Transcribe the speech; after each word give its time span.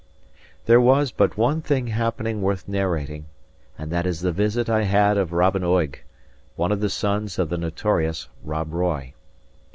There 0.65 0.81
was 0.81 1.11
but 1.11 1.37
one 1.37 1.61
thing 1.61 1.85
happened 1.85 2.41
worth 2.41 2.67
narrating; 2.67 3.25
and 3.77 3.91
that 3.91 4.07
is 4.07 4.21
the 4.21 4.31
visit 4.31 4.67
I 4.67 4.81
had 4.81 5.15
of 5.15 5.31
Robin 5.31 5.61
Oig, 5.63 5.99
one 6.55 6.71
of 6.71 6.79
the 6.79 6.89
sons 6.89 7.37
of 7.37 7.49
the 7.49 7.57
notorious 7.59 8.27
Rob 8.43 8.73
Roy. 8.73 9.13